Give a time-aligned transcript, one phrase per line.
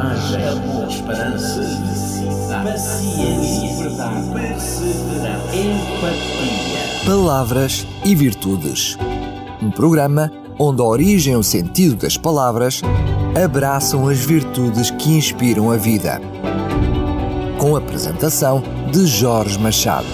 [0.00, 7.06] coragem, amor, esperança, felicidade, paciência, verdade, perseverança, empatia.
[7.06, 8.96] Palavras e Virtudes.
[9.62, 12.80] Um programa onde a origem e o sentido das palavras
[13.42, 16.20] abraçam as virtudes que inspiram a vida.
[17.58, 20.06] Com a apresentação de Jorge Machado.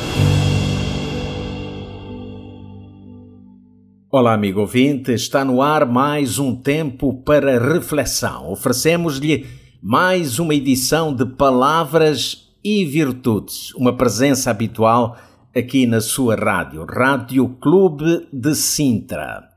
[4.11, 8.51] Olá, amigo ouvinte, está no ar mais um tempo para reflexão.
[8.51, 9.47] Oferecemos-lhe
[9.83, 15.17] mais uma edição de Palavras e Virtudes, uma presença habitual
[15.55, 19.49] aqui na sua rádio, Rádio Clube de Sintra.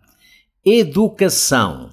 [0.66, 1.90] Educação.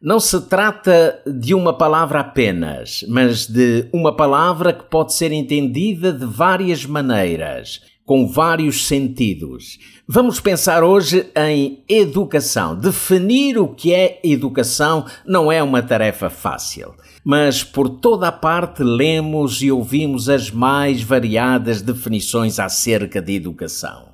[0.00, 6.12] Não se trata de uma palavra apenas, mas de uma palavra que pode ser entendida
[6.12, 9.80] de várias maneiras com vários sentidos.
[10.06, 12.76] Vamos pensar hoje em educação.
[12.76, 18.84] Definir o que é educação não é uma tarefa fácil, mas por toda a parte
[18.84, 24.10] lemos e ouvimos as mais variadas definições acerca de educação.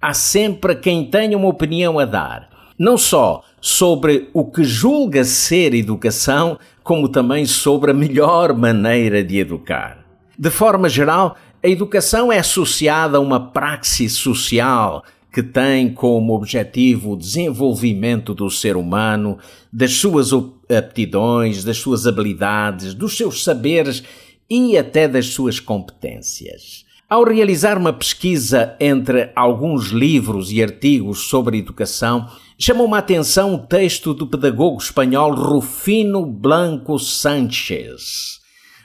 [0.00, 5.74] Há sempre quem tenha uma opinião a dar, não só sobre o que julga ser
[5.74, 9.98] educação, como também sobre a melhor maneira de educar.
[10.38, 17.12] De forma geral, a educação é associada a uma praxis social que tem como objetivo
[17.12, 19.38] o desenvolvimento do ser humano,
[19.72, 20.30] das suas
[20.68, 24.02] aptidões, das suas habilidades, dos seus saberes
[24.50, 26.84] e até das suas competências.
[27.08, 32.26] Ao realizar uma pesquisa entre alguns livros e artigos sobre educação,
[32.58, 38.41] chamou-me a atenção o texto do pedagogo espanhol Rufino Blanco Sánchez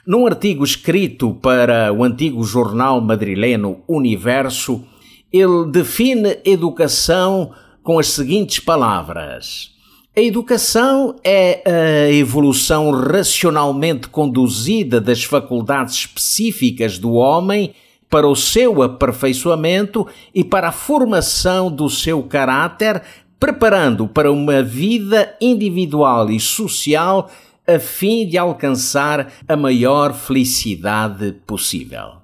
[0.08, 4.82] num artigo escrito para o antigo jornal madrileno Universo,
[5.30, 7.50] ele define educação
[7.82, 9.70] com as seguintes palavras:
[10.16, 17.74] A educação é a evolução racionalmente conduzida das faculdades específicas do homem
[18.08, 23.02] para o seu aperfeiçoamento e para a formação do seu caráter,
[23.38, 27.30] preparando para uma vida individual e social
[27.68, 32.22] a fim de alcançar a maior felicidade possível.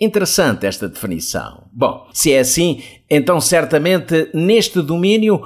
[0.00, 1.64] Interessante esta definição.
[1.72, 5.40] Bom, se é assim, então certamente neste domínio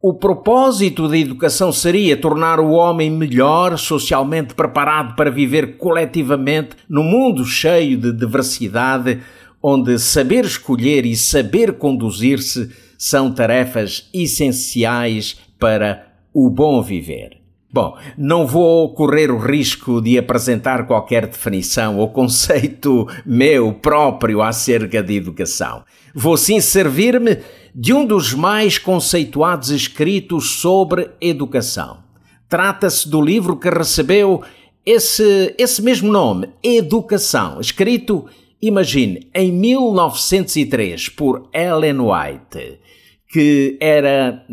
[0.00, 7.02] o propósito da educação seria tornar o homem melhor, socialmente preparado para viver coletivamente num
[7.02, 9.20] mundo cheio de diversidade,
[9.60, 17.45] onde saber escolher e saber conduzir-se são tarefas essenciais para o bom viver.
[17.76, 25.02] Bom, não vou correr o risco de apresentar qualquer definição ou conceito meu próprio acerca
[25.02, 25.84] de educação.
[26.14, 27.36] Vou sim servir-me
[27.74, 31.98] de um dos mais conceituados escritos sobre educação.
[32.48, 34.42] Trata-se do livro que recebeu
[34.82, 38.24] esse, esse mesmo nome, Educação, escrito,
[38.62, 42.80] imagine, em 1903 por Ellen White,
[43.28, 44.46] que era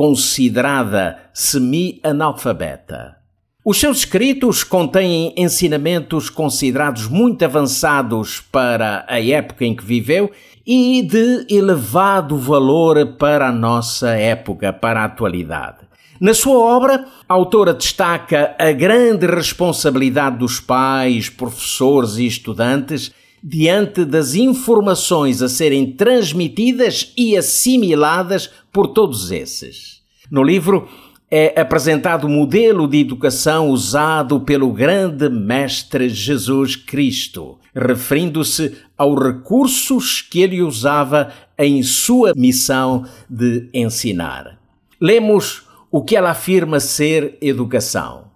[0.00, 3.16] considerada semi-analfabeta.
[3.62, 10.30] Os seus escritos contêm ensinamentos considerados muito avançados para a época em que viveu
[10.66, 15.80] e de elevado valor para a nossa época, para a atualidade.
[16.18, 23.12] Na sua obra, a autora destaca a grande responsabilidade dos pais, professores e estudantes
[23.42, 30.00] diante das informações a serem transmitidas e assimiladas por todos esses.
[30.30, 30.88] No livro
[31.30, 40.22] é apresentado o modelo de educação usado pelo grande Mestre Jesus Cristo, referindo-se aos recursos
[40.22, 44.58] que ele usava em sua missão de ensinar.
[45.00, 48.29] Lemos o que ela afirma ser educação.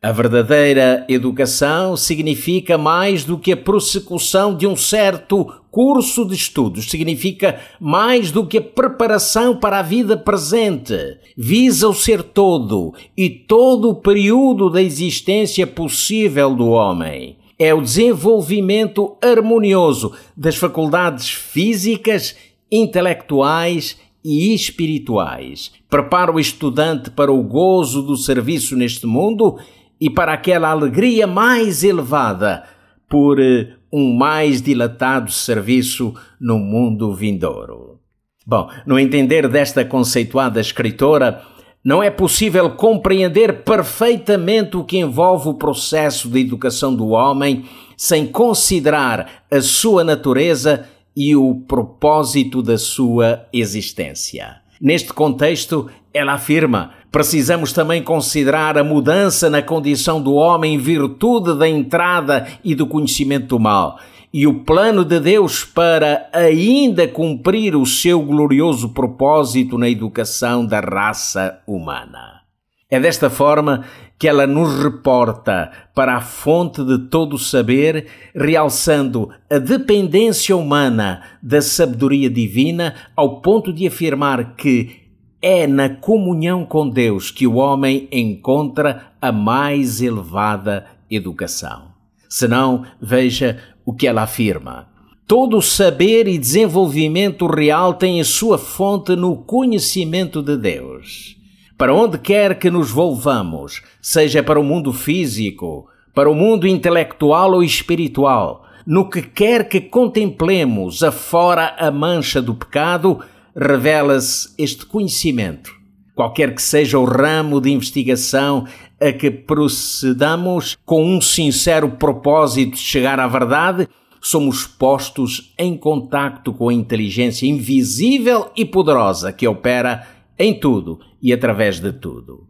[0.00, 6.88] A verdadeira educação significa mais do que a prossecução de um certo curso de estudos,
[6.88, 10.94] significa mais do que a preparação para a vida presente.
[11.36, 17.36] Visa o ser todo e todo o período da existência possível do homem.
[17.58, 22.36] É o desenvolvimento harmonioso das faculdades físicas,
[22.70, 25.72] intelectuais e espirituais.
[25.90, 29.58] Prepara o estudante para o gozo do serviço neste mundo
[30.00, 32.64] e para aquela alegria mais elevada
[33.08, 37.98] por eh, um mais dilatado serviço no mundo vindouro.
[38.46, 41.42] Bom, no entender desta conceituada escritora,
[41.84, 47.64] não é possível compreender perfeitamente o que envolve o processo de educação do homem
[47.96, 50.86] sem considerar a sua natureza
[51.16, 54.56] e o propósito da sua existência.
[54.80, 61.58] Neste contexto, ela afirma: Precisamos também considerar a mudança na condição do homem em virtude
[61.58, 63.98] da entrada e do conhecimento do mal
[64.32, 70.80] e o plano de Deus para ainda cumprir o seu glorioso propósito na educação da
[70.80, 72.42] raça humana.
[72.90, 73.84] É desta forma
[74.18, 81.22] que ela nos reporta para a fonte de todo o saber, realçando a dependência humana
[81.42, 85.07] da sabedoria divina, ao ponto de afirmar que
[85.40, 91.88] é na comunhão com Deus que o homem encontra a mais elevada educação.
[92.28, 94.88] Senão, veja o que ela afirma.
[95.26, 101.36] Todo saber e desenvolvimento real tem a sua fonte no conhecimento de Deus.
[101.76, 107.52] Para onde quer que nos volvamos, seja para o mundo físico, para o mundo intelectual
[107.52, 113.20] ou espiritual, no que quer que contemplemos afora a mancha do pecado,
[113.58, 115.72] revela-se este conhecimento.
[116.14, 118.66] Qualquer que seja o ramo de investigação
[119.00, 123.88] a que procedamos com um sincero propósito de chegar à verdade,
[124.20, 130.06] somos postos em contacto com a inteligência invisível e poderosa que opera
[130.38, 132.46] em tudo e através de tudo.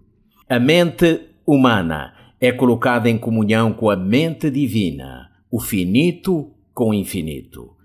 [0.48, 6.94] A mente humana é colocada em comunhão com a mente divina, o finito com o
[6.94, 7.77] infinito.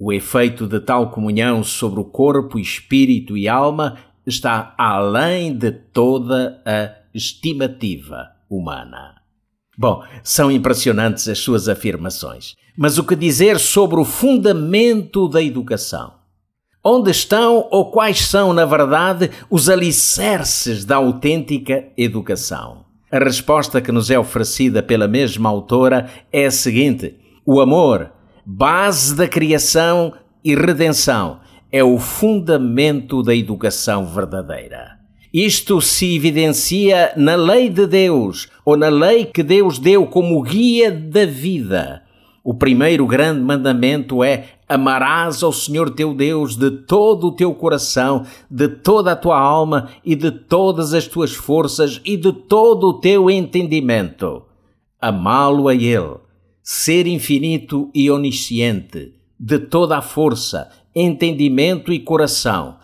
[0.00, 6.62] O efeito de tal comunhão sobre o corpo, espírito e alma está além de toda
[6.64, 9.16] a estimativa humana.
[9.76, 12.54] Bom, são impressionantes as suas afirmações.
[12.76, 16.14] Mas o que dizer sobre o fundamento da educação?
[16.82, 22.84] Onde estão ou quais são, na verdade, os alicerces da autêntica educação?
[23.10, 28.12] A resposta que nos é oferecida pela mesma autora é a seguinte: o amor,
[28.50, 31.40] base da criação e redenção,
[31.70, 34.98] é o fundamento da educação verdadeira.
[35.30, 40.90] Isto se evidencia na lei de Deus, ou na lei que Deus deu como guia
[40.90, 42.02] da vida.
[42.42, 48.24] O primeiro grande mandamento é: amarás ao Senhor teu Deus de todo o teu coração,
[48.50, 52.94] de toda a tua alma e de todas as tuas forças e de todo o
[52.94, 54.44] teu entendimento.
[54.98, 56.27] Amá-lo a Ele
[56.70, 62.76] ser infinito e onisciente, de toda a força, entendimento e coração,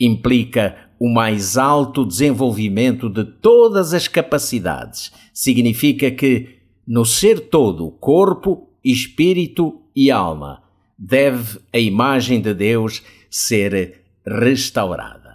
[0.00, 5.12] implica o mais alto desenvolvimento de todas as capacidades.
[5.32, 10.64] Significa que, no ser todo, corpo, espírito e alma,
[10.98, 13.00] deve a imagem de Deus
[13.30, 15.30] ser restaurada.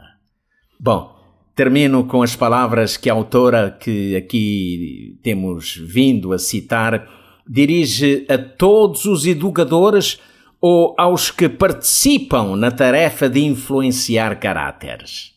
[0.78, 1.16] Bom,
[1.56, 8.38] termino com as palavras que a autora que aqui temos vindo a citar dirige a
[8.38, 10.20] todos os educadores
[10.60, 15.34] ou aos que participam na tarefa de influenciar caráteres.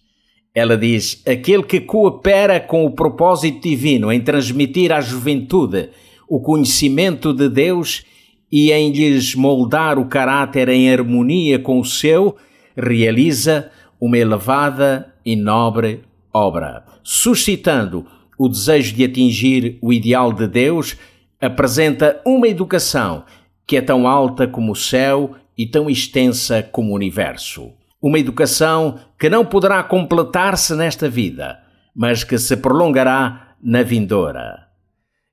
[0.54, 5.90] Ela diz: aquele que coopera com o propósito divino em transmitir à juventude
[6.28, 8.04] o conhecimento de Deus
[8.50, 12.36] e em lhes moldar o caráter em harmonia com o seu,
[12.76, 13.70] realiza
[14.00, 16.00] uma elevada e nobre
[16.32, 18.06] obra, suscitando
[18.38, 20.96] o desejo de atingir o ideal de Deus
[21.40, 23.24] apresenta uma educação
[23.66, 27.72] que é tão alta como o céu e tão extensa como o universo.
[28.00, 31.58] Uma educação que não poderá completar-se nesta vida,
[31.94, 34.68] mas que se prolongará na vindoura.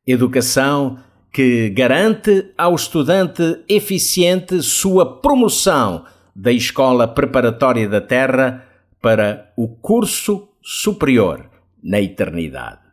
[0.05, 0.97] Educação
[1.31, 8.65] que garante ao estudante eficiente sua promoção da escola preparatória da Terra
[9.01, 11.49] para o curso superior
[11.83, 12.84] na eternidade.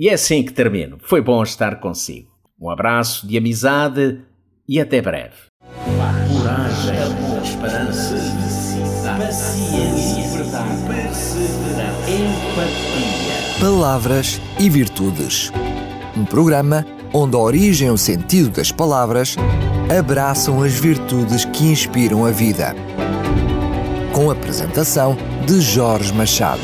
[0.00, 0.96] E é assim que termino.
[1.02, 2.30] Foi bom estar consigo.
[2.58, 4.18] Um abraço de amizade
[4.66, 5.34] e até breve.
[5.84, 8.14] Coragem, amor, esperança,
[9.04, 13.60] paciência, verdade, perseverança, empatia.
[13.60, 15.52] Palavras e Virtudes.
[16.16, 19.36] Um programa onde a origem e o sentido das palavras
[19.94, 22.74] abraçam as virtudes que inspiram a vida.
[24.14, 25.14] Com a apresentação
[25.46, 26.62] de Jorge Machado.